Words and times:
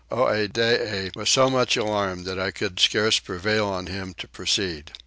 Oedidee 0.11 1.15
was 1.15 1.29
so 1.29 1.47
much 1.47 1.77
alarmed 1.77 2.25
that 2.25 2.39
I 2.39 2.49
could 2.49 2.79
scarce 2.79 3.19
prevail 3.19 3.67
on 3.67 3.85
him 3.85 4.15
to 4.15 4.27
proceed. 4.27 4.93